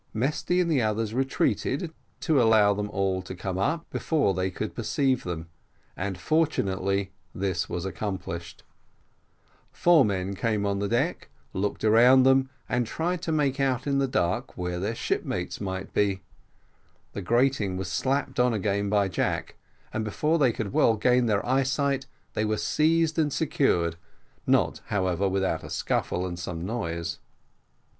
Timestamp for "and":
0.59-0.71, 5.95-6.17, 12.67-12.87, 19.93-20.03, 23.19-23.31, 26.25-26.39